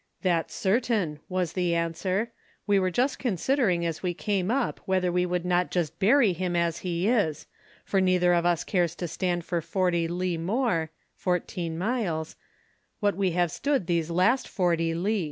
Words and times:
"That's 0.23 0.55
certain," 0.55 1.19
was 1.29 1.53
the 1.53 1.75
answer. 1.75 2.31
"We 2.65 2.79
were 2.79 2.89
just 2.89 3.19
considering 3.19 3.85
as 3.85 4.01
we 4.01 4.15
came 4.15 4.49
up 4.49 4.79
whether 4.85 5.11
we 5.11 5.27
would 5.27 5.45
not 5.45 5.69
just 5.69 5.99
bury 5.99 6.33
him 6.33 6.55
as 6.55 6.79
he 6.79 7.07
is, 7.07 7.45
for 7.85 8.01
neither 8.01 8.33
of 8.33 8.43
us 8.43 8.63
cares 8.63 8.95
to 8.95 9.07
stand 9.07 9.45
for 9.45 9.61
forty 9.61 10.07
li 10.07 10.39
more 10.39 10.89
(14 11.17 11.77
miles) 11.77 12.35
what 12.99 13.15
we 13.15 13.33
have 13.33 13.51
stood 13.51 13.85
those 13.85 14.09
last 14.09 14.47
forty 14.47 14.95
li." 14.95 15.19